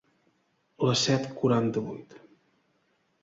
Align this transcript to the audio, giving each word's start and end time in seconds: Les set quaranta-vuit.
Les 0.87 1.03
set 1.09 1.27
quaranta-vuit. 1.41 2.17